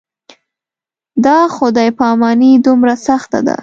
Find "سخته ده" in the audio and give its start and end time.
3.07-3.55